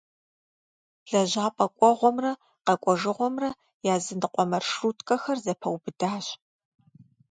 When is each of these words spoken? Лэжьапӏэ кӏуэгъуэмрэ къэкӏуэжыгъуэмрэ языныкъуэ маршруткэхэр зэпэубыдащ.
Лэжьапӏэ 1.09 1.65
кӏуэгъуэмрэ 1.77 2.31
къэкӏуэжыгъуэмрэ 2.65 3.49
языныкъуэ 3.93 4.43
маршруткэхэр 4.51 5.37
зэпэубыдащ. 5.43 6.25